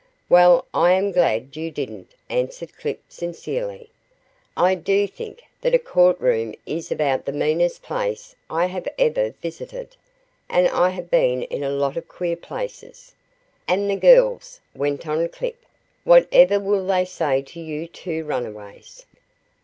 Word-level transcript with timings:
"Well, 0.29 0.65
I 0.73 0.93
am 0.93 1.11
glad 1.11 1.55
you 1.55 1.69
didn't," 1.69 2.15
answered 2.27 2.75
Clip 2.75 3.03
sincerely. 3.07 3.91
"I 4.57 4.73
do 4.73 5.05
think 5.05 5.43
that 5.61 5.75
a 5.75 5.77
courtroom 5.77 6.55
is 6.65 6.91
about 6.91 7.25
the 7.25 7.31
meanest 7.31 7.83
place 7.83 8.35
I 8.49 8.65
have 8.65 8.87
ever 8.97 9.35
visited 9.43 9.95
and 10.49 10.67
I 10.69 10.89
have 10.89 11.11
been 11.11 11.43
in 11.43 11.63
a 11.63 11.69
lot 11.69 11.97
of 11.97 12.07
queer 12.07 12.35
places. 12.35 13.13
And 13.67 13.87
the 13.87 13.95
girls," 13.95 14.59
went 14.73 15.05
on 15.07 15.29
Clip. 15.29 15.63
"Whatever 16.03 16.59
will 16.59 16.87
they 16.87 17.05
say 17.05 17.43
to 17.43 17.59
you 17.59 17.85
two 17.87 18.23
runaways?" 18.25 19.05